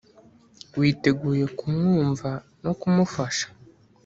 witeguye 0.79 1.45
kumwumva 1.57 2.29
no 2.63 2.71
kumufasha 2.79 3.47